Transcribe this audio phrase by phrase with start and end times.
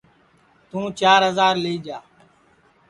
[0.69, 1.97] توں چِار ہجار لی جا